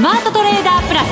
[0.00, 1.08] スマートトレーダープラス。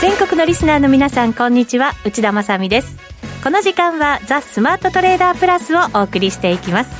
[0.00, 1.92] 全国のリスナーの皆さんこんにちは。
[2.04, 2.96] 内田まさです。
[3.44, 6.90] この時間はザ・スマートトレーダープラスをお送りしていきます。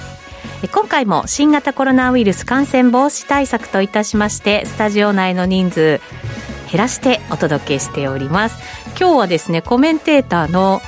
[0.71, 6.01] 今回も新型コロナウイルス感染防止対策といたしましてスタジオ内の人数
[6.71, 8.59] 減らしてお届けしております。
[8.91, 10.81] 今日はですねコメンテーターの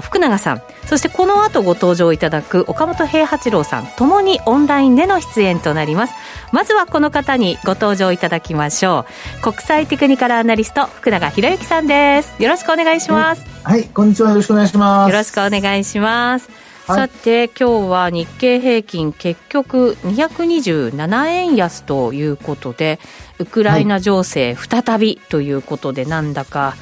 [0.00, 0.62] 福永さん。
[0.86, 6.14] そしてこの後ご登場いただく岡本平八郎さんともにオンラインでの出演となります。
[6.52, 9.04] まずはこの方にご登場いただきましょ
[9.38, 9.42] う。
[9.42, 12.40] 国際テクニカルアナリスト福永博之さんです。
[12.40, 13.44] よろしくお願いします。
[13.64, 14.30] はいこんにちは。
[14.30, 15.10] よろしくお願いします。
[15.10, 16.48] よろしくお願いします。
[16.86, 23.00] さて今日は日経平均結局227円安ということで
[23.40, 26.76] ウクライナ情勢再びということでなんだか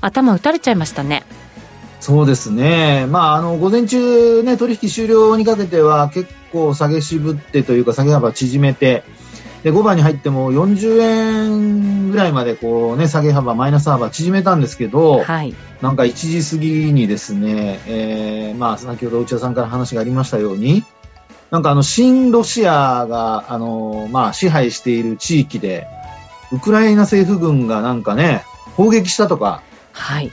[0.00, 1.24] 頭打たれちゃいましたね
[2.04, 9.04] そうですね、まあ、あの午前中、ね、取引終了にかけては結構下げ渋ってというか下げ幅縮めて
[9.62, 20.84] で5番に入っても40円ぐらいまでこう、ね、下げ幅マイナス幅縮めたんですけど、はい、なんか1時過ぎにですね、えーまあ、先ほど内田さんから話がありましたように
[21.50, 25.86] なんかあの新ロシアがあの、まあ、支配している地域で
[26.52, 28.44] ウクライナ政府軍がなんかね
[28.76, 30.30] 砲撃したとか、はい、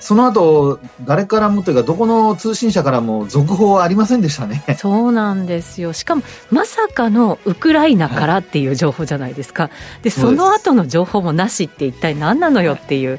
[0.00, 4.62] その後誰からもというかどこの通信社からも続報はありませんでしたね。
[4.78, 5.92] そうなんですよ。
[5.92, 13.18] しかもまさかのウクライナからっていう情報じゃないですか、はい、でその後の情報もなしって一体何なのよっていう、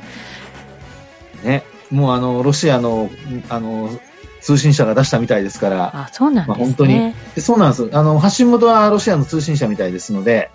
[1.44, 1.64] ね。
[1.92, 3.10] もうあのロシアの
[3.50, 3.90] あの
[4.42, 5.92] 通信社が出したみたいですから。
[5.94, 7.14] あそうなんですね、まあ、本当に。
[7.38, 7.90] そうなんです。
[7.92, 10.50] あの発信元はロシアの通信社みたいですので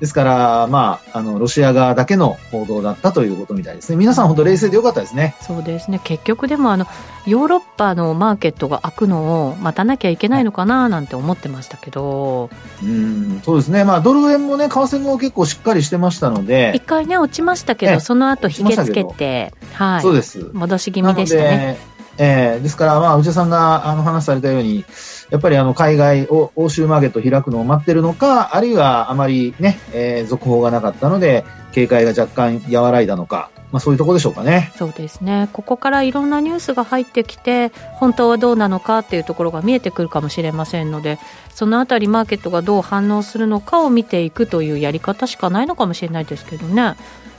[0.00, 3.96] ですから、まあ、あの、ロシア側だけの報道だったということみたいですね。
[3.96, 5.34] 皆さん本当冷静でよかったですね。
[5.40, 6.00] そうですね。
[6.04, 6.86] 結局でも、あの、
[7.26, 12.48] ヨーロッパのマーケットが開くのを待たなきゃいけないのかななんて思ってましたけど。
[12.82, 13.82] うん、そうですね。
[13.82, 16.72] まあ、ドル円もね、為替も結構しっかりしてましたので。
[16.76, 20.02] 一回ね、落ちましたけど、その後、引けつけて、はい。
[20.02, 20.48] そうです。
[20.52, 21.98] 戻し気味でしたね。
[22.18, 24.84] えー、ですから、まあ、内田さんがあの話されたように、
[25.30, 34.72] やっぱりあの海外を欧州マーケットを開くのを待ってるのか、あるいはあまりね、えー、続報がなかったので、警戒が若干和らいだのか、まあ、そういうところでしょうかね。
[34.76, 35.48] そうですね。
[35.52, 41.18] ここからいろんなニュースが入ってきて、本当はどうなのかっていうところが見えてくるかもしれませんので、
[41.54, 46.94] そのあたりマーケットがどう反応するのかを見ていくというやり方しかないのかもしれないですけどね。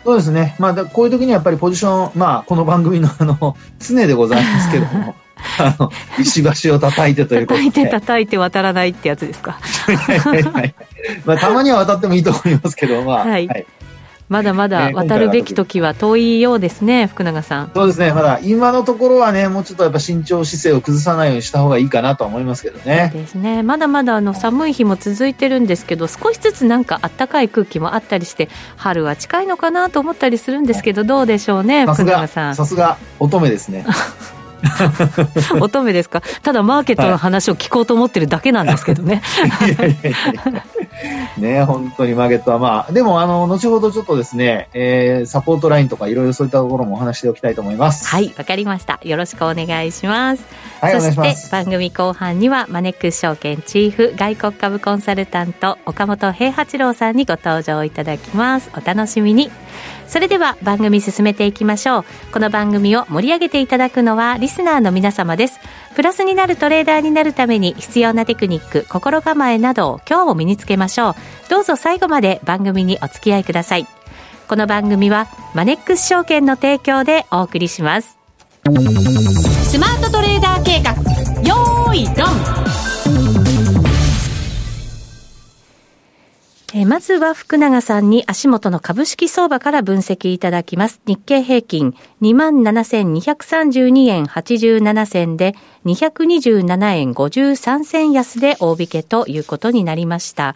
[0.05, 0.55] そうですね。
[0.59, 5.15] まあ、こういう時にやっぱりポジション、まあ、この番組の あの、常でございますけども、
[5.59, 7.65] あの、石橋を叩いてということで。
[7.65, 9.59] 叩いて叩いて渡らないってやつですか。
[11.25, 13.65] まあ、たまには渡ってもいいと思いますけど、まあ、はい、はい
[14.29, 17.71] まだまだ渡るべき時は遠いようですね、福永さん。
[17.73, 23.11] そうですね、まだ今のところはね、もうちょっとやっぱ慎重姿勢を崩さないようにした方がいいかなと思いますけどね。
[23.11, 32.55] ですね、まだまだあの寒い日も続いてるんですけど、少しずつなんか暖かい空気もあったりして、春は近いのかなと思ったりするんですけど、どうでしょうね、福永さん。
[32.55, 33.83] さすが乙女ですね。
[35.59, 36.21] 乙女ですか？
[36.43, 39.21] ただマーケットの話を聞こうと思ってるだけなんですけどね。
[39.65, 39.99] いやい
[41.37, 48.07] ね、本当にマーケットはまあ、でもあの、後ほどちょっとですね、えー、サポートラインとかいろいろそういったところもお話しておきたいと思います。
[48.07, 48.99] はい、わかりました。
[49.03, 50.45] よろしくお願いします。
[50.81, 58.69] はい、そして番組後半にはマネックス証券チーフ外国株コンサルタント岡本平八郎さんにご登場いただきます。
[58.75, 59.51] お楽しみに。
[60.07, 62.05] それでは番組進めていきましょう。
[62.33, 65.59] この番組を盛り上げていただくのはリスナーの皆様です。
[65.95, 71.15] プラスになるトレーダーになるために必要なテクニック、心構えなどを今日も身につけましょう。
[71.49, 73.87] どうぞ最後まで番組にお付き合いください。
[74.47, 78.17] この番組はマネックス証券の提供でお送りします。
[78.65, 80.91] スマートトレーダー計画、
[81.47, 82.88] よーいドン
[86.71, 91.01] えまずは福永さんに足元の株式相場から分析いただきます。
[91.07, 95.55] 日経平均27,232円87銭で
[95.85, 100.55] 227円53銭安で大引けということになりました。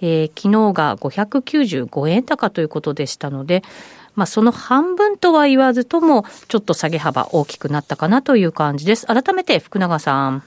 [0.00, 3.64] えー、昨日が595円高ということでしたので、
[4.14, 9.06] まあ、その半分とは言わずとも、ちょっと下げ幅大きくなったかなという感じです。
[9.06, 10.44] 改めて福永さん。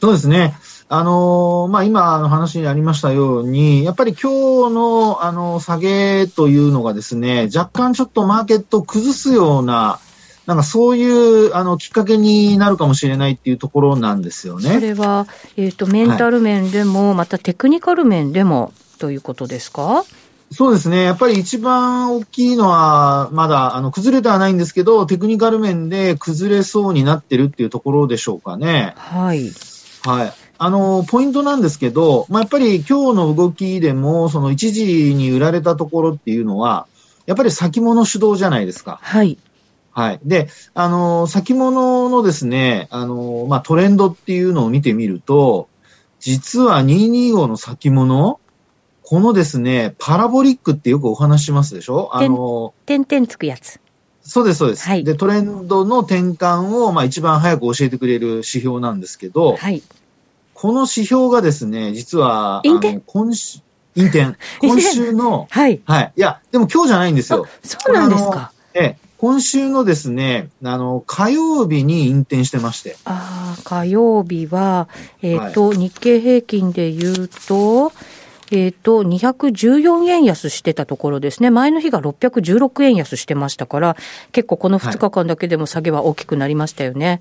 [0.00, 0.54] そうですね。
[0.88, 9.98] あのー、まあ、今の話にありましたように、やっぱり今日の、あの、下げというのがですね、若干ちょっとマーケットを崩すような、
[10.46, 14.74] なんかそういう、あの、きっかけになるかもしれないっていうところなんですよね。
[14.74, 15.26] それは、
[15.56, 20.04] えっ、ー、と、メンタル面でも、はい、またテクニカル面でもということですか？
[20.52, 21.02] そうですね。
[21.02, 28.92] やっぱり一番大きいのは、まだ、あの、崩れてはないんですけど、テクニカル面で崩れそうになってるっていうところでしょうかね。
[28.96, 29.50] はい。
[30.04, 30.32] はい。
[30.58, 36.86] あの、ポイントなんですけど、まあ、やっぱり今日の動きでも、その一時に売られたところっていうのは、
[37.26, 38.98] やっぱり先物主導じゃないですか。
[39.02, 39.38] はい。
[39.92, 40.20] はい。
[40.24, 45.68] で、あの、先物のですね、あの、まあ、トレンドっていうのを見てみると、
[46.20, 48.40] 実は225の先物、
[49.02, 52.08] このですね、パラボリックってよくお話しますでしょ？
[52.12, 53.78] あの、点々つくやつ。
[54.22, 54.88] そうです、そうです。
[54.88, 59.82] はい、で、トレンドの転換を、まあ、一番早く教えてくれる指標なんですけど、はい。
[60.54, 62.62] この指標がですね、実は、
[63.06, 63.60] 今週。
[64.60, 65.80] 今週の、はい。
[65.84, 66.12] はい。
[66.16, 67.46] いや、でも今日じゃないんですよ。
[67.62, 68.50] そうなんですか。
[68.74, 72.96] ええ、今週のですね、あの、火曜日に引転してまして。
[73.04, 74.88] ああ、火曜日は、
[75.22, 77.92] えっ、ー、と、はい、日経平均で言うと、
[78.50, 81.50] えっ、ー、と、214円安してたところですね。
[81.50, 83.96] 前の日が616円安してましたから、
[84.32, 87.08] 結構この2日間だけでも下げは大きくなりましたよね。
[87.08, 87.20] はい、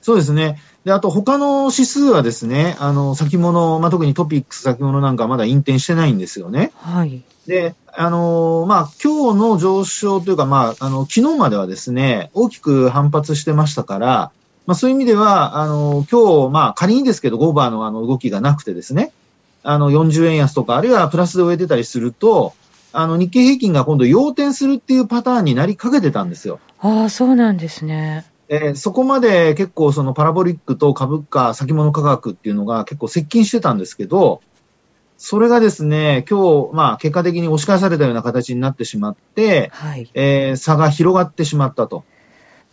[0.00, 0.58] そうですね。
[0.86, 6.70] で、あと他の指数はですね、あの、先物、まあ、特にトピックス先物なんかまだ引転してないんですよね。
[6.76, 7.24] はい。
[7.48, 14.30] で、あのまあ、今日の上昇というか、まあ、あの、昨日まではですね、大きく反発してましたから、
[14.66, 19.10] まあ、そういう意味では、あの、今日、まあ、仮にですけど、ゴーバーのあの動きがなくてですね、
[19.64, 22.54] あの、40円安とか、あるいはプラスで終えてたりすると、
[22.92, 26.60] あの、日経平均が今度要点するっていうパターンになりかけてたんですよ。
[26.78, 28.24] ああ、そうなんですね。
[28.48, 34.40] えー、そこまで結構そのパラボリックと株価、先物価格っていうのが結構接近してたんですけど、
[35.18, 42.04] それがですね、今日、まあ結果的に押し返されたような形になってしまって、はい、えー、差が広がってしまったと。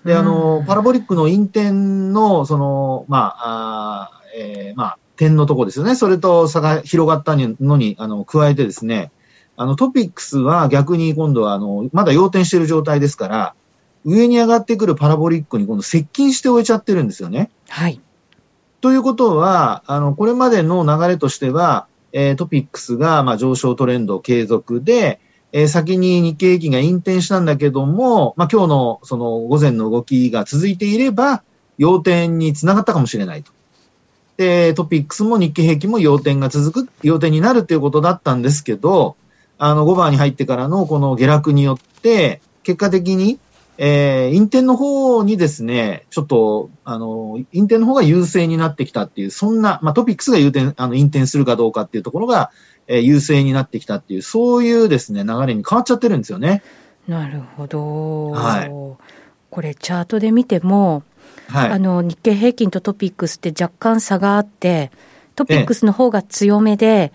[0.05, 5.95] で、あの、パラボリックのインテンの、その、まあ、あえー、まあ、点のとこですよね。
[5.95, 9.11] それと差が広がったのに、あの、加えてですね、
[9.55, 13.55] あの、トピックスは逆に今度は、あの、まだ陽転している状態ですから、
[14.05, 17.50] 上に上がってくるパラボリックに今度接近して終えちゃってるんですよね。
[17.69, 18.01] はい。
[18.81, 25.19] ということは、あの、これまでの流れとしては、えー、トピックスが、まあ、上昇トレンド継続で、
[25.51, 31.44] えー、先に日経平均が陰転したんだけども、まあ、今日のその午前の動きが続いていれば、
[31.77, 33.51] 陽転につながったかもしれないと。
[34.38, 39.15] で、トピックスも日経平均も陽転が続く、陽転になるということだったんですけど、
[39.57, 43.39] あの、5番に入ってからのこの下落によって、結果的に
[43.77, 52.51] えー、インテンの方にですね、ちょっと、あの、インテンの方が優勢になってきたっていう、そんな、まあ、トピックスが陽転、あの、インテンするかどうかっていうところが、
[52.87, 56.61] えー、優勢になってきたっていう、そういうですね、流れに変わっちゃってるんですよね。
[57.07, 58.31] なるほど。
[58.31, 58.71] はい。
[59.49, 61.03] これ、チャートで見ても、
[61.47, 64.91] はい、あの、日経平均とトピックスって若干差があって、
[65.35, 67.11] トピックスの方が強めで、ええ、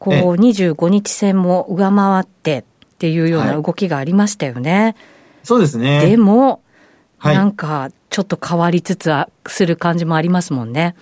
[0.00, 2.64] こう、25日線も上回って
[2.94, 4.82] っていうような動きがありましたよね。
[4.82, 4.94] はい
[5.42, 6.06] そうですね。
[6.06, 6.62] でも、
[7.18, 9.10] はい、なんか、ちょっと変わりつつ
[9.46, 10.94] する感じもありますもんね。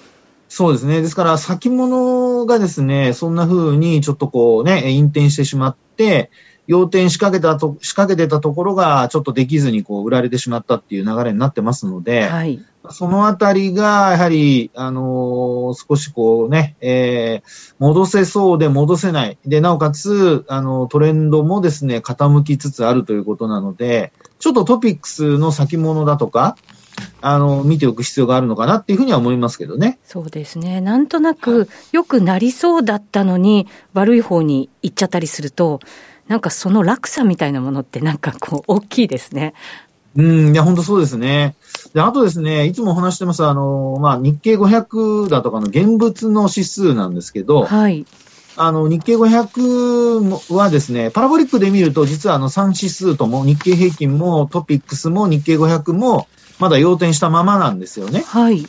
[0.48, 1.00] そうですね。
[1.00, 6.30] ですから、先物がですね、そんな風にちょっとこうね、引転してしまって、
[6.66, 12.60] 要点仕掛けたと、仕掛けてたところがちょっとできずにこう売られてしまったっていう流れになってますので、はい、
[12.90, 19.38] そのあたりが、やはり、あのー、少しこうね、えー、戻せそうで戻せない。
[19.44, 26.56] で、なおかつ、あの、トレンドもですね、傾きつつあるということなので、ちょっとトピックスの先物だとか、
[27.20, 29.98] あの、見ておく必要があるのかなっていうふうには思いますけどね。
[30.04, 30.80] そうですね。
[30.80, 35.80] なんとなく、良くなりそうだったのに、悪い方に行っちゃったりすると、
[36.28, 39.52] なんかその落差みたいなものってなんかこう大きいですね。
[40.16, 41.54] うん、いや、本当そうですね。
[41.94, 48.06] で、あとですね、いつもお話してます、あの、まあ、日経500だとかの現物の指数なんですけど、はい。
[48.62, 58.22] あの、日経500はですね、パラボリックで見ると、実はあの3指数とも、日経平均もトピックスも日経500も、まだ要点したままなんですよね。
[58.26, 58.66] はい。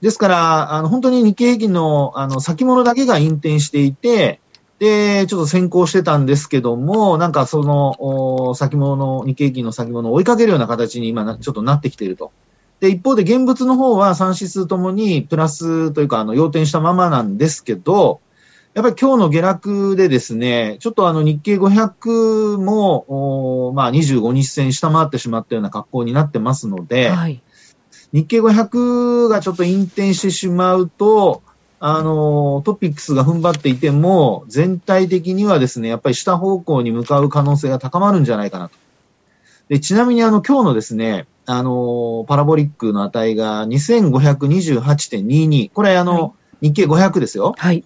[0.00, 4.38] ですから、あの、本当に日経平均の、あの、先物だけが引転していて、
[4.78, 12.30] で、ちょっと先行してたんですけども、なんかその、先物の、日経平均の先物を追いかけるような形に今ちょっとなってきていると。
[12.78, 18.20] で、一方で現物の方は3指数ともにプラスというか、あの、要点したままなんですけど、
[18.76, 27.40] やっぱり今日の下落でですね、ちょっとあの日経500も、まあ25日線下回ってしまったような格好になってますので、はい、
[28.12, 31.42] 日経500がちょっと引転してしまうと、
[31.80, 38.76] あの、トピックスが踏ん張っていても、全体的にはですね、やっぱり下方向に向かう可能性が高まるんじゃないかなと。
[39.70, 45.70] で、ちなみにあの、今日のですね、あの、パラボリックの値が2528.22。
[45.72, 47.54] これあの、はい、日経500ですよ。
[47.56, 47.82] はい。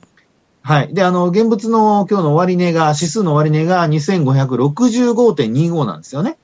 [0.62, 0.94] はい。
[0.94, 6.36] で、あの、現物の今日の終値が、指数の終値が2565.25なんですよね。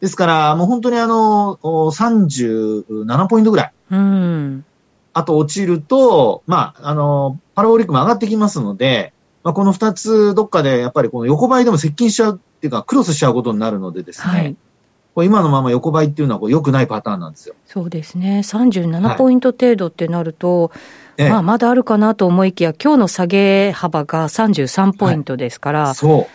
[0.00, 3.72] ですから、もう本当にあの、37ポイントぐらい。
[3.90, 4.64] うん。
[5.12, 9.12] あと落ちると、まあ、あの、パラボリックも上がってきますので、
[9.42, 14.56] まあ、この二つどっかでやっぱりこの横ばいでも接近しちゃうっていうか、クロスしちゃうことになるのでですね、はい、
[15.14, 17.54] これ今のまま横ばいっていうのはこう良くないパターンなんですよ。
[17.66, 18.40] そうですね。
[18.44, 20.78] 37ポイント程度ってなると、はい、
[21.18, 26.26] まあまだあるかなと思いきや、今日の下げ幅が33ポイントですから、はい、そう。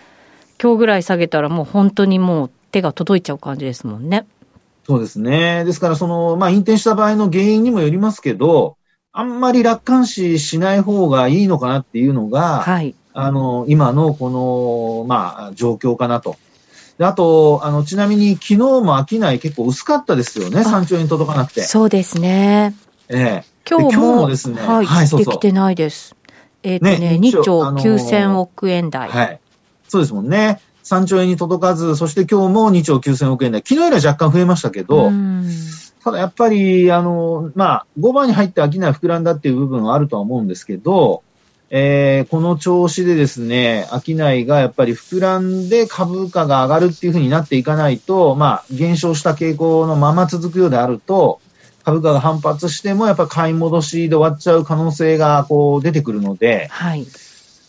[0.61, 4.25] 今日ぐらい下げたらもう本当にもう手が届いちゃう感じですもんね。
[4.85, 5.63] そうですね。
[5.65, 8.75] ですから、その、まあ、引転した場合の原因にもよりますけど、
[9.13, 12.93] あんまり楽観視しない方がいいのかなっていうのが、はい。
[13.13, 16.35] あの、今のこの、まあ、状況かなと。
[16.97, 20.61] であと、あの、ちなみに昨日も商い結構薄かったですよね。
[20.61, 21.61] 3兆円届かなくて。
[21.61, 22.75] そうですね。
[23.07, 25.33] ええ今日もですね、はい、はい、そうそう。
[25.33, 26.15] できてないです。
[26.63, 29.39] えっ、ー、とね、ね2兆9000億円台、はい。
[29.87, 30.59] そうですもんね。
[30.83, 33.61] 3兆円に届かず、そして今日も2兆9000億円台。
[33.61, 35.11] 昨日よりは若干増えましたけど、
[36.03, 41.23] ただやっぱり、あの、まあ、5番に入って商い膨らんだっていう部分はあるとは思うんですけど、
[41.69, 51.39] えー、この調子でですね、商いがやっぱり膨らんで株価が上がるっていうふうになっていかないと、まあ、減少した傾向のまま続くようであると、
[51.83, 57.05] 株価が反発しても、やっぱ買い戻しで終わっちゃう可能性がこう出てくるので、はい。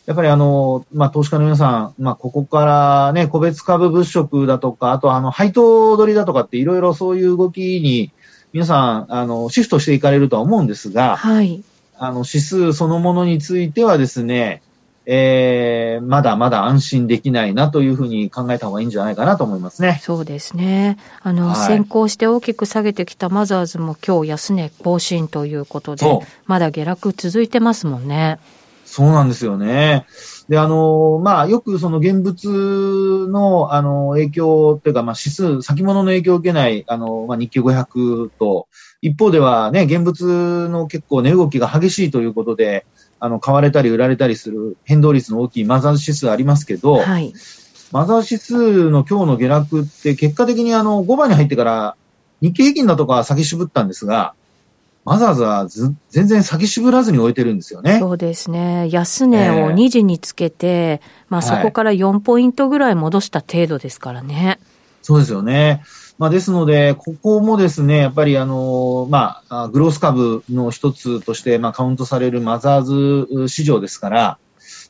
[0.06, 8.12] やっぱりあの、まあ、投資家の皆さん、まあ、ここからね、個別株物色だとか、あとあの、配当取りだとかっていろいろそういう動きに、
[8.52, 11.64] 皆さん、あの、シフトしていかれるとは思うんですが、はい。
[11.96, 14.62] あの、指数そのものについてはですね、
[15.06, 20.00] えー、まだまだ安心できないなというふうに考えた方がいいんじゃないかなと思いますね。
[20.02, 20.96] そうですね。
[21.22, 26.06] あの、はい、先行して大きく下げてきたマザーズも今日安値更新ということで、
[26.46, 28.38] まだ下落続いてますもんね。
[28.84, 30.06] そうなんですよね。
[30.48, 38.68] で、あの、まあ、よくその現物の、あの、影響というか、まあ、指数、先物の影響を受けない、あの、まあ、日経500と、
[39.00, 42.86] 一方ではね、現物の結構値動きが激しいということで、
[43.24, 47.32] あの、買われたり売られたりする変動率の大きいマザーズ指数ありますけど、はい、
[47.90, 51.96] マザー指数の今日の下落って結果的にあの、5番に入ってから
[52.42, 54.34] 日経平均だとか先渋ったんですが、
[55.06, 57.98] マザーズはず全然先渋らずに終えてるんですよね。
[57.98, 58.90] そうですね。
[58.90, 64.46] 安値を2時につけて、えー、まあそこから4ポイントぐらい戻した程度ですからね。
[64.46, 64.58] はい、
[65.00, 65.82] そうですよね。
[66.18, 74.38] まあですので、ここもですね、やっぱりあの、まあ、グロース株の一つとして、まあカウントされるマザーズ市場ですから、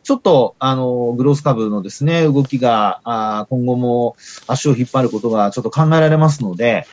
[0.02, 4.16] ちょっと、あの、グロース株のですね、動きが、あ今後も
[4.46, 6.86] 足を引っ張ることがちょっと考えられますので、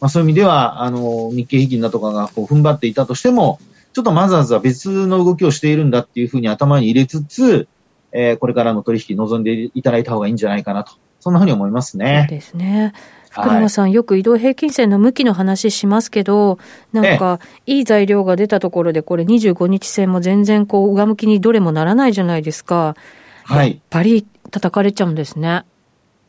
[0.00, 3.60] まあ、そういう意味では、あの、日経平均だとかがこう踏ん張っていたとしても、
[3.92, 7.68] ちょっとマザーズは別の動きをしているんだっていうふうに頭に入れつつ、
[8.12, 10.92] えー、これからの取引望んでいただいた方がいいんじゃないかなと。
[11.20, 12.26] そんなふうに思いますね。
[12.28, 12.92] そうですね。
[13.30, 16.58] 福山さん、はい、よく移動平均線の向きの話しますけど、
[16.92, 22.96] なんか、いい材料が出たところで、これ25日線も全然こう、上向きにどれもならないじゃないですか。
[23.44, 23.70] はい。
[23.70, 25.64] やっぱり叩かれちゃうんですね。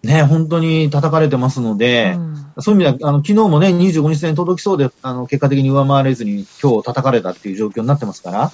[0.04, 8.52] ね、本当に叩かれてますので、うん、そういう意味では、あの、昨日もね、25日線届きそうで、あの、結果的に上回れずに今日叩かれたっていう状況になってますから、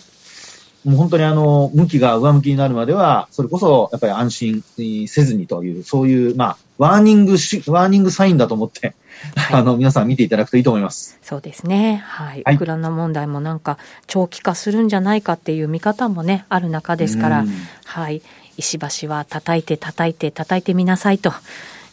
[0.85, 4.63] もう本当にあの、向きが上向きになるまでは、それこそ、やっぱり安心
[5.07, 8.93] せずにという、そういう、まあ、ワーニングし、ワーニングサインだと思って、
[9.35, 11.17] はい、あの、皆さん見ていただくといいと思います。
[11.23, 12.03] そうですね。
[12.05, 12.41] はい。
[12.41, 17.45] ウクライナ問題もなんか、長期化するんじゃないかっていう見方もね、ある中ですから、
[17.85, 18.21] はい。
[18.57, 21.33] 石橋は叩いて叩いて叩いてみなさいと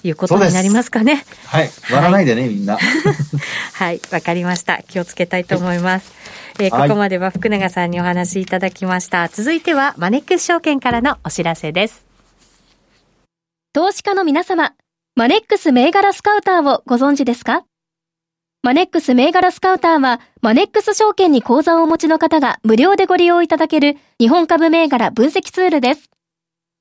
[0.05, 1.25] いうことになりますかね。
[1.47, 1.71] はい。
[1.91, 2.79] 割らないでね、はい、みんな。
[3.75, 4.01] はい。
[4.11, 4.83] わかりました。
[4.83, 6.13] 気をつけたいと思います。
[6.59, 9.29] えー、ここまでは福永さんにお話しいただきました。
[9.29, 12.05] 続いてはマネックス証券からのお知らせです。
[13.73, 14.75] 投資家の皆様、
[15.15, 17.65] マネックス銘柄スカウターをご存知ですか？
[18.63, 26.11] マネックス銘柄スカウターは、マネックス証券に口座をお持ちの方が無料でご利用いただける日本株銘柄分析ツールです。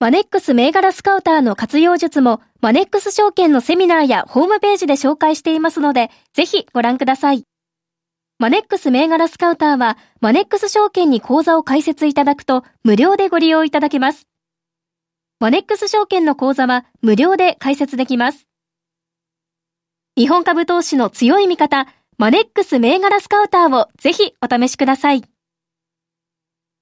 [0.00, 7.42] マネックス銘柄スカウターの活用術も、マネックス証券のセミナーやホームページで紹介していますので、ぜひご覧ください。
[8.38, 14.28] マネックス銘柄スカウターは、マネックス証券に口座を開設いただくと、無料でご利用いただけます。
[15.40, 18.46] マネックス証券の口座は、無料で開設できます。
[20.16, 21.88] 日本株投資の強い味方、
[22.18, 25.24] マネックス銘柄スカウターをぜひお試しください。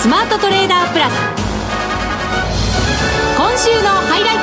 [0.00, 1.12] スマートトレーダープラス
[3.36, 4.38] 今週のハイライ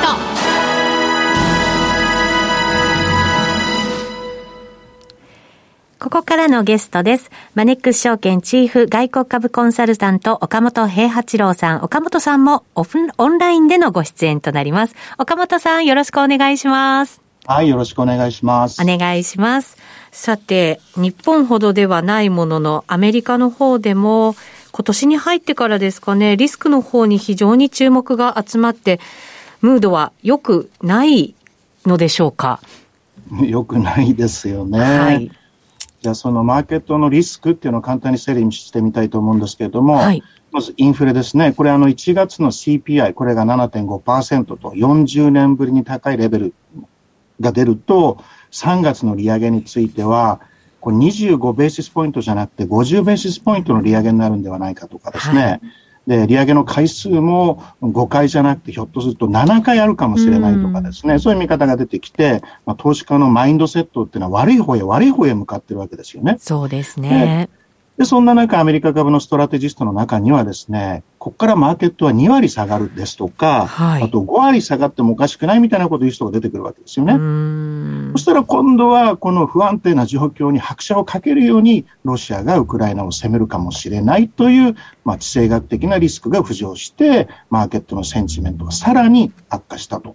[5.98, 7.32] トここからのゲストです。
[7.56, 11.82] マネックス証券チーフ外国株コンサルタント岡本平八郎さん。
[11.82, 14.94] 岡本さんもオフオンラインでのご出演となります。
[15.18, 17.20] 岡本さんよろしくお願いします。
[17.46, 18.80] はい、よろしくお願いします。
[18.80, 19.76] お願いします。
[20.12, 24.36] さて、日本ほどではないものの、アメリカの方でも、
[24.72, 29.00] 今年に入ってからですかね、リスクの方に非常に注目が集まって、
[29.60, 31.34] ムードは良くない
[31.86, 32.60] のでしょうか？
[33.42, 34.78] 良くないですよね。
[34.80, 35.30] はい。
[36.00, 40.22] じゃあそのマーケットのリスクっていうのを簡単に整理してみたいと思うんですけれども、はい、
[40.52, 41.52] まずインフレですね。
[41.52, 46.54] これあの1月の CPI、これが7.5%と40年ぶりに高いレベル
[47.40, 48.18] が出ると、
[48.52, 50.40] 3月の利上げについては、
[50.88, 55.42] これ25ベーシスポイントじゃなくて50ベーシスポイントの利上げになるんではないかとかですね。
[55.44, 55.60] はい、
[56.06, 61.16] で、利上げの回数も5回じゃなくてひょっとすると7回あるかもしれないとかですね。
[61.16, 66.36] うそういう見方が出てきて、まあ、投資家のマインドセットっていうのは悪い方へ悪い方へ向かってるわけですよね。
[66.38, 67.50] そうですね。
[67.98, 77.14] で、そんな中、アメリカ株のストラテジストの中にはですね、ここからマーケットは2割下がるですとか、はい、あと5割下がってもおかしくないみたいなことを言う人が出てくるわけですよね。
[78.12, 90.14] そしたら今度はこの不安定な状況に拍車をかけるように、ロシアがウクライナを攻めるかもしれないという、まあ、地政学的なリスクが浮上して、マーケットのセンチメントがさらに悪化したと。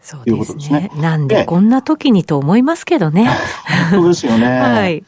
[0.00, 0.90] そうですね。
[0.96, 3.28] なんでこんな時にと思いますけどね。
[3.92, 4.46] 本当ですよね。
[4.58, 5.04] はい。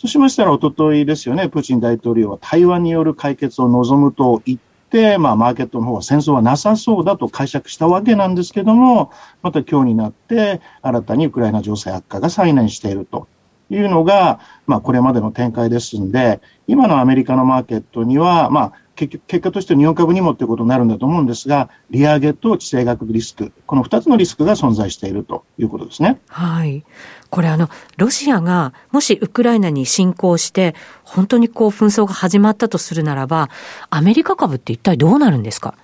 [0.00, 4.58] そうしましたら、おとといですよね、プーチン大統領は台湾による解決を望むと言っ
[4.88, 13.28] て、まあ、マーケットの方は戦争はなさそうだと解釈したわけなんですけども、また今日になって、新たにウクライナ情勢悪化が再燃していると。
[13.68, 18.72] いうのが、まあ、これまでの展開ですんで、今のアメリカのマーケットには、まあ、
[19.08, 26.20] 結果として日本株にもということになるんだと思うんですが、利上げと地政学リスク、この2つのリスクが存在しているということですね。
[26.28, 26.84] はい。
[27.30, 33.48] これあの、ロシアがもしウクライナに侵攻して、本当にこう紛争が始まったとするならば、
[33.88, 35.74] アメリカ株って一体どうなるんですか？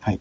[0.00, 0.20] はい。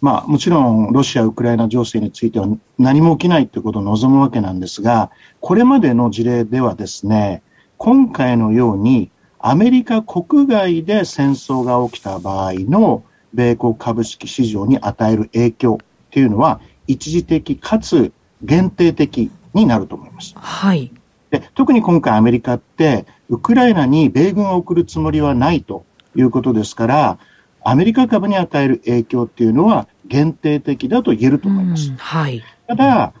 [0.00, 2.46] まあ、もちろん、ロシア・ウクライナ情勢については
[2.78, 7.42] 何も起きないということを望むわけなんですが、これまでの事例ではですね、
[7.78, 20.34] 今回のようにアメリカ国外で戦争が起きた場合の米国株式市場に与える影響っていうのは一時的かつ限定的になると思います。
[20.36, 20.90] はい。
[21.30, 27.18] で特に今回アメリカってウクライナに米軍を送るつもりはないということですから、
[27.64, 31.92] アメリカ株に与える影響っていうのは限定的だと言えると思います。
[31.96, 32.42] はい。
[32.68, 33.12] ただ、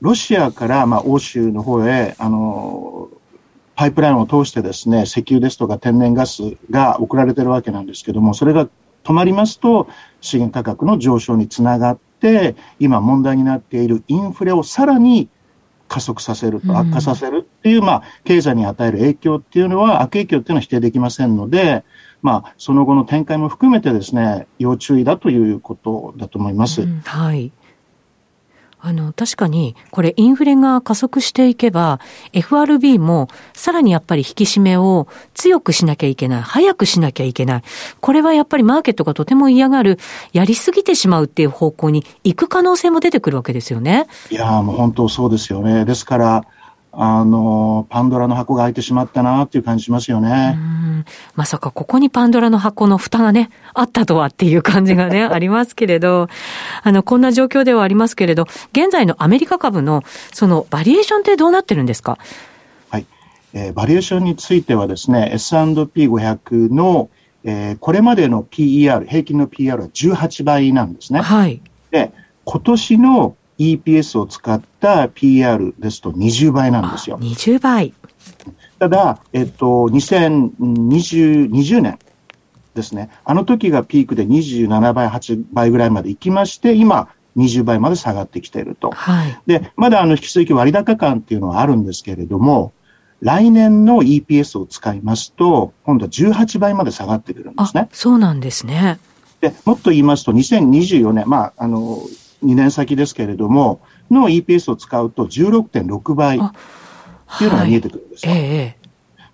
[0.00, 3.08] ロシアから、まあ、欧州の方へ、あの、
[3.74, 8.68] パイプラインを通してですね、石油ですとか天然ガスが送られてるわけなんですけども、それが
[9.04, 9.88] 止まりますと、
[10.20, 15.28] 資源価格の上昇につながって、今問題になっているインフレをさらに
[15.88, 21.84] 加速させると、悪化させるっていう、まあ、経済に与える影響っていうのは、悪影響っていうのは否定できませんので、
[22.22, 26.82] まあ、その後の展開も含めてですね、要注意だということだと思います。
[26.82, 27.50] うん、はい。
[28.84, 32.00] あの、確かに、これインフレが加速していけば、
[32.32, 37.62] FRB もさらにやっぱり引き締めを強くしなきゃいけない、早くしなきゃいけない。
[38.00, 40.00] これはやっぱりマーケットがとても嫌がる、
[40.32, 44.08] やりすぎてしまうっていう方向に行く可能性も出てくるわけですよね。
[44.30, 45.84] いやもう本当そうですよね。
[45.84, 46.44] ですから、
[46.94, 50.58] あの、パンドラの箱が開いてしまったなっていう感じしますよね。
[51.34, 56.28] まさかここにパンドラの箱の蓋がね、あったとはっていう感じがね、 ありますけれど、
[56.82, 60.02] あの、こんな状況ではありますけれど、現在のアメリカ株の
[60.32, 62.18] そのバリエーションってどうなってるんですか？
[62.90, 63.06] はい。
[63.54, 67.08] えー、バリエーションについてはですね、S&P500 の、
[67.44, 71.20] えー、これまでの PER、平均の PER は18倍なんですね。
[71.20, 71.60] はい。
[71.90, 72.12] で、
[72.44, 77.18] 今年の EPS を使った PR ですと20倍なんですよ。
[77.18, 77.94] 20倍。
[78.78, 81.98] ただ、えっと、2020 20年
[82.74, 83.10] ですね。
[83.24, 88.90] あの時がピークで27倍、8倍ぐらいまで行きまして、今、20倍まで下がってきていると。
[88.90, 92.72] はい、で、まだあの引き続き割高感っていうのはあるんですけれども、
[93.20, 97.88] 来年の EPS を使いますと、今度は18倍まで下がってくるんですね。
[97.92, 98.98] そうなんですね。
[99.40, 102.02] で、もっと言いますと、2024年、まあ、あの、
[102.42, 106.40] 2年先ですけれども、の EPS を使うと16.6倍っ
[107.38, 108.32] ていうのが見えてくるんですよ。
[108.32, 108.76] はい、ええ、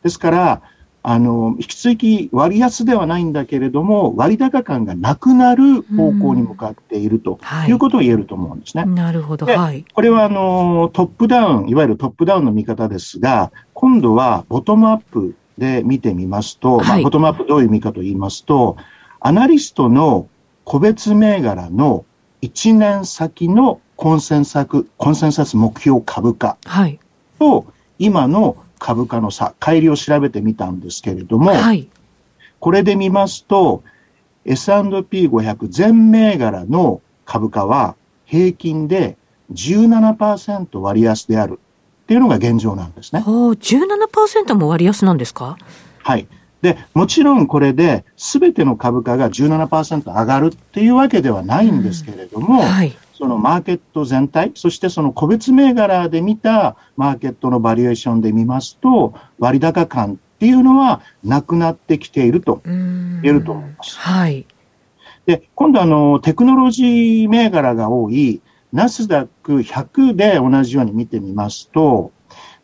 [0.03, 0.63] ですから、
[1.03, 8.83] あの、引き続き割安ではないんだけれども、割高感がなくなる方向に向かっているということを言えると思うんですね。
[8.83, 9.47] はい、なるほど。
[9.47, 9.85] はい。
[9.93, 18.77] これは、あの、トップダウン、いわゆるトップダウンの見方ですが、今度はボトムアップで見てみますと、はい、まあ、ボトムアップどういう意味かと言いますと、
[19.21, 20.29] アナリストの
[20.65, 22.05] 個別銘柄の
[22.43, 26.57] 1年先のコンセンサス、コンセンサス目標株価
[27.39, 27.67] と、
[27.99, 31.89] 今の株価の差、乖離を調べてみたんですけれども、はい、
[32.61, 33.83] これで見ますと、
[34.45, 39.17] S&P500 全銘柄の株価は平均で
[39.53, 41.59] 17%割安である
[42.05, 43.23] っていうのが現状なんですね。
[43.27, 45.59] 17%も割安なんですか？
[46.03, 46.27] はい。
[46.63, 63.99] で、もちろんこれで全ての株価が17%上がるっていうわけではないんですけれども、うんはい、そのマーケット全体、そしてその個別銘柄で見たマーケットのバリエーションで見ますと、割高感っていうのはなくなってきていると言えると思います。
[63.99, 64.47] はい。
[65.27, 68.41] で、今度あの、テクノロジー銘柄が多い
[68.73, 72.13] ナスダック100で同じように見てみますと、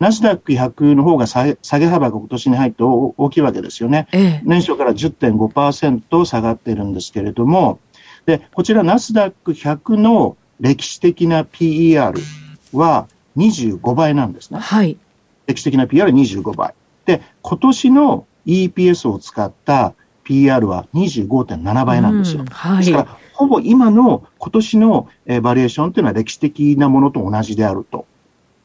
[0.00, 4.08] ナスダック100の方が下げ幅が今年に入って大きいわけですよね。
[4.12, 7.78] ええ、年初から10.5%下がってるんですけれども、
[8.26, 12.14] で、こちらナスダック100の歴史的な PER
[12.72, 14.60] は25倍なんですね。
[14.60, 14.96] はい。
[15.46, 16.74] 歴史的な PR25 倍。
[17.04, 22.44] で、今年の EPS を使った PR は25.7倍なんですよ。
[22.50, 28.06] はい、ですから、ほぼ今の今年の、えー、バリエーションというのは歴史的なものと同じであると。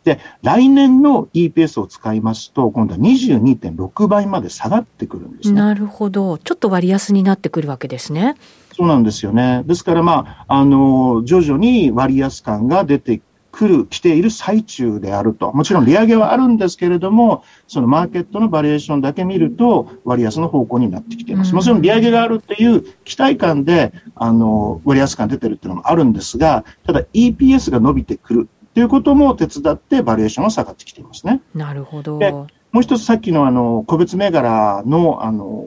[0.10, 5.62] で、来年の EPS を使いますと、今度は22.6倍まで下がってくるんですね。
[5.62, 6.40] なるほど。
[6.40, 8.36] ちょっと割安になってくるわけですね。
[8.74, 9.62] そうなんですよね。
[9.68, 15.52] ですから、まあ、あの、徐々に割安感が出てくる、来ている最中であると。
[15.54, 21.54] もちろん利上げはあるんですけれども、そのマーケットのバリエーションだけ見ると、割安の方向になってきています。
[21.54, 31.42] もちろん利上げがあるっていう期待感で、あの、割安感出てるっていうのもあるんですが、ただ EPS が伸びてくるということも手伝ってバリエーションは下がってきていますね。
[31.54, 32.20] なるほど。
[32.20, 35.66] で、もう一つさっきのあの、個別銘柄のあの、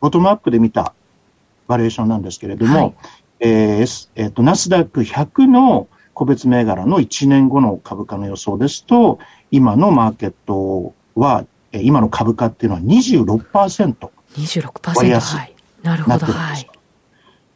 [0.00, 0.94] ボトムアップで見た
[1.66, 2.94] バリエーションなんですけれども、はい、
[3.40, 9.18] えー、えっ、ー、と、ナスダック100の個別銘柄の1年後の株価の予想ですと、
[9.50, 14.10] 今のマーケットは、え今の株価っていうのは26%。
[14.36, 15.54] 26%割安はい。
[15.82, 16.26] なるほど。
[16.26, 16.70] はい。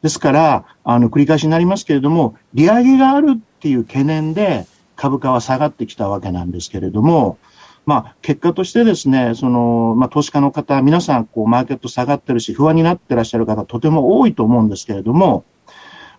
[0.03, 7.39] ですから、あの、繰り返しになりますけれども、利上げがあるっていう懸念で株価は下がってきたわけなんですけれども、
[7.85, 15.45] まあ、結果としてですね、その、まあ、投資家の方、皆さん、こう、マーケット下がってるし、不安になってらっしゃる方、とても多いと思うんですけれども、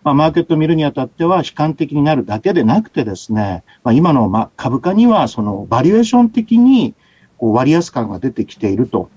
[0.04, 6.96] まあ、マーケット見るにあたっては、悲観的になるだけでなくてですね、まあ、今の、まあ、株価には、その、バリエーション的に、
[7.38, 9.10] こう、割安感が出てきていると。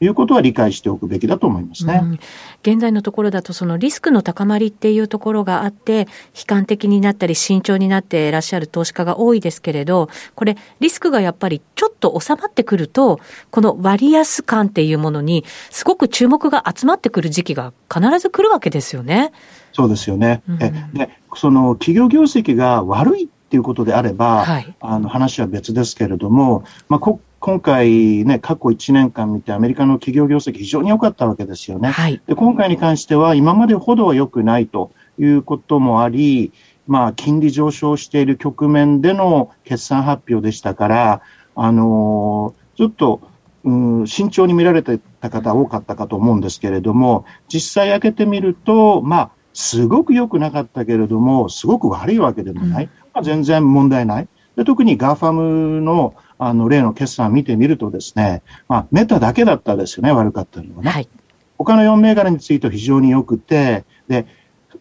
[0.00, 2.00] いうことは理解しておくべきだと思いますね。
[2.02, 2.20] うん、
[2.62, 19.32] 現在のところだと、そのリスクの高まりっていうところがあって、悲観的になったり慎重になっていらっしゃる投資家が多いですけれど、これ、リスクがやっぱりちょっと収まってくると、この割安感っていうものに、すごく注目が集まってくる時期が必ず来るわけですよね。
[19.72, 20.42] そうですよね。
[20.48, 31.90] うん、えでその企業業績が悪いっていうことであれば、はい、あの話は別ですけれども、まあ、こ今回ね、過去1年間見てアメリカの企業業績非常に良かったわけですよね。
[31.90, 34.90] はい、で今回に関しては今までほどは良くないと
[35.20, 36.52] いうこともあり、
[36.88, 41.22] まあ、金利上昇している局面での決算発表でしたから、
[41.54, 43.20] あのー、ちょっと、
[43.62, 52.86] うん、慎重に見られてた方多かったかと思うんですけれども、実際開けてみると、まあ、すごく良くなかったけれども、すごく悪いわけでもない。
[52.86, 54.28] まあ、全然問題ない。
[54.56, 60.90] で特に GAFAM のあの、例の決算を見てみるとですね、まあ、メタだけだったですよね、悪かったのはね。
[60.90, 61.08] はい。
[61.56, 64.26] 他の4銘柄については非常に良くて、で、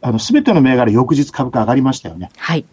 [0.01, 2.29] あの、すべての銘柄翌日株価上がりましたよね。
[2.37, 2.65] はい。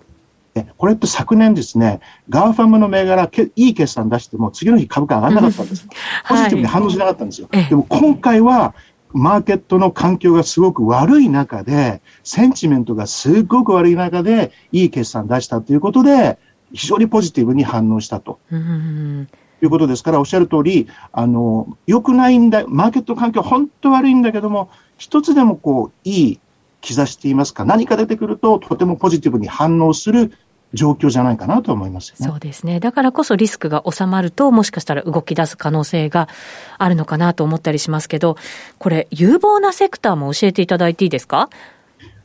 [0.55, 5.87] で、これって昨年ですね、 GAFAMの銘柄、けいい決算出しても、次の日株価上がらなかったんです。
[6.27, 7.49] ポジティブに反応しなかったんですよ。
[7.69, 8.75] でも今回は、
[9.13, 16.39] マーケットの環境がすごく悪い中で、センチメントがすごく悪い中で、いい決算出したということで、
[16.73, 18.39] 非常にポジティブに反応したと。
[19.63, 26.41] いうことですから、おっしゃる通り、あの、良くないんだ、マーケット環境本当悪いんだけども、一つでもこう、いい
[26.81, 30.33] 兆しといいますか、何か出てくると、とてもポジティブに反応する
[30.73, 32.79] 状況じゃないかなと思います、ね、そうですね。
[32.79, 36.29] だからこそリスクが収まると、もしかしたら動き出す可能性が
[36.79, 38.37] あるのかなと思ったりしますけど、
[38.79, 41.49] これ、有望なセクターも教えていただいていいですか？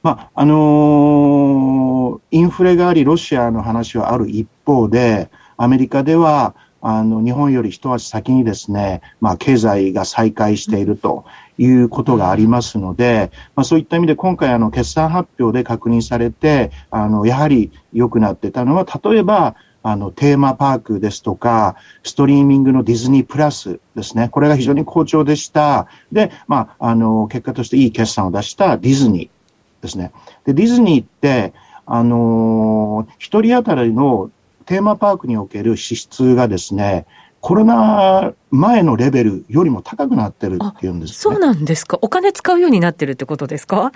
[0.04, 11.26] まあ、あのー、インフレがあり、ロシアの話はある一方で、アメリカでは、あの、日本より一足先にですね、まあ、経済が再開していると
[11.58, 24.30] いうことがありますので、まあ、そういった意味で今回、あの、決算発表で確認されて、あの、やはり良くなってたのは、例えば、あの、テーマパークですとか、ストリーミングのディズニープラスですね。
[24.30, 25.88] これが非常に好調でした。
[26.12, 30.12] で、まあ、あの、結果としていい決算を出したディズニーですね。
[30.46, 31.54] で、ディズニーって、
[31.86, 34.32] あの一人当たりの
[34.66, 37.06] テーマパークにおける支出がですね、
[37.46, 42.00] コロナ前のレベルよりも高くなってるっていうんです、ね、そうなんですか。
[42.02, 43.92] お金使うようになってるってことですか？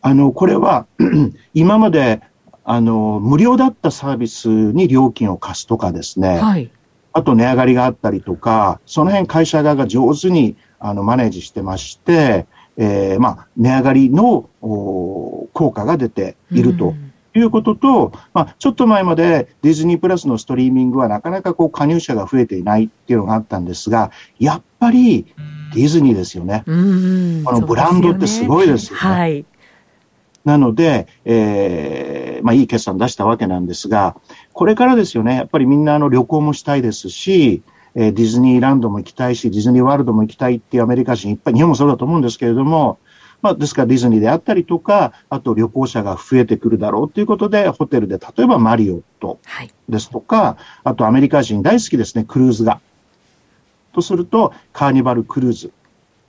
[0.00, 0.86] あの、これは
[1.54, 2.22] 今まで、
[2.62, 6.38] あの、無料だったサービスに料金を貸すとかですね。
[6.38, 6.70] はい。
[7.12, 12.46] あと値上がりがあったりとか、その辺会社側が上手にあのマネージしてまして、
[12.76, 16.90] えー、まあ、値上がりの効果が出ていると。
[16.90, 25.26] うんいうことと、まあ、ちょっと前までディズニープラスのストリーミングはなかなかこう加入者が増えていないっていうのがあったんですが、やっぱり
[25.74, 26.62] ディズニーですよね。
[26.66, 28.98] このブランドってすごいですよね。
[28.98, 29.44] はい。
[30.44, 34.16] なので、えー、まあいい決算出したわけなんですが、
[34.52, 37.62] これからですよね、やっぱりみんなあの旅行もしたいですし、
[37.94, 42.98] えー、ディズニーランドも行きたいし、ディズニーワールドも行きたいっていうアメリカ人いっぱい、日本もそうだと思うんですけれども、
[43.42, 49.38] まあ、ですからディズニーであったりとか、あと旅行者が増えてくるだろうということで、ホテルで例えばマリオット
[49.88, 52.80] ですとか、はい、あとアメリカ人大好きですね、クルーズが。
[53.92, 55.72] とすると、カーニバルクルーズ。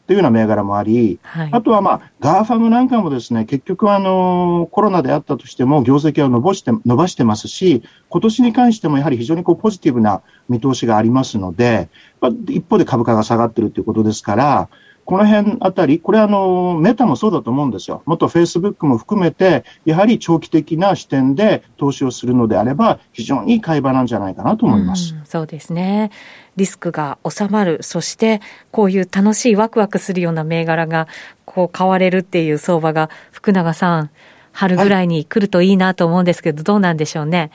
[0.05, 11.87] というような銘柄もあり、はい、あとはまあ、 GAFAM なんかもですね、結局あの、コロナであったとしても業績を伸ばして、伸ばしてますし、今年に関してもやはり非常にこうポジティブな見通しがありますので、
[12.19, 14.69] まあ、一方で株価が下がっているということですから、
[15.05, 18.01] この辺あたり、これあの、メタもそうだと思うんですよ。
[18.05, 25.13] もっとフェイスブックも含めて、やはり長期的な視点で投資をするのであれば、非常に買い場なんじゃないかなと思います。
[25.13, 26.11] うそうですね。
[26.55, 31.07] リスクが収まる、そしてこういう楽しいワクワクするような銘柄が
[31.45, 34.09] こう買われるっていう相場が福永さん、
[34.51, 37.51] 春ぐらいに来るといいなと思うんですけど、はい、どうなんでしょうね。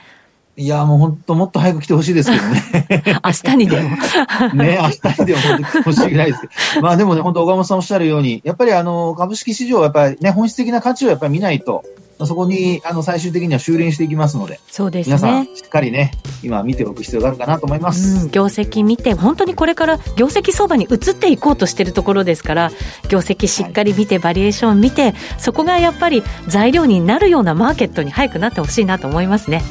[0.59, 3.03] いや、もう本当、もっと早く来てほしいですけどね。
[3.23, 3.89] 明日にでも。
[4.53, 6.81] ね、明日にでも来てほしいぐらいですけど。
[6.83, 11.85] まあでもね、本当、岡本さんおっしゃるように、やっぱりあの、株式市場はやっぱりね、本質的な価値をやっぱり見ないと、
[12.25, 14.59] そこに、あの、最終的には修練していきますので。
[14.69, 15.15] そうですね。
[15.15, 16.11] 皆さん、しっかりね、
[16.43, 18.25] 今見ておく必要があるかなと思います。
[18.25, 22.71] うん、業績見て、本当にこれから業績相場に移っていこうとしているところですから、
[23.07, 29.63] 業績しっかり見て、バリエーション見て、そこがやっぱり材料になるようなマーケットに早くなってほしいなと思いますね。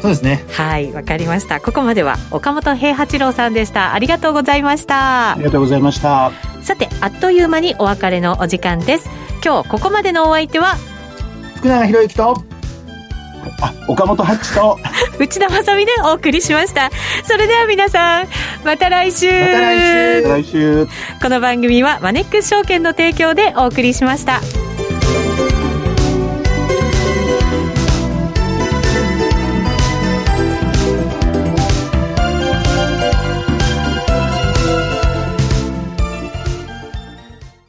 [0.00, 0.44] そうですね。
[0.52, 1.60] はい、わかりました。
[1.60, 3.94] ここまでは岡本平八郎さんでした。
[3.94, 5.32] ありがとうございました。
[5.32, 6.32] ありがとうございました。
[6.62, 9.10] さて、あっという間にお別れのお時間です。
[9.44, 10.76] 今日ここまでのお相手は？
[11.56, 12.44] 福永博之と
[13.60, 14.78] あ、岡本ハッチと
[15.18, 16.90] 内田まさみでお送りしました。
[17.24, 18.28] それでは皆さん、
[18.64, 19.26] また来週。
[19.26, 20.22] また来週。
[20.28, 20.88] 来週。
[21.20, 24.40] この番組はマネックス証券の提供でお送りしました。